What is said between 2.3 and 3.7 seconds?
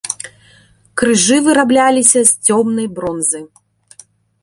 з цёмнай бронзы.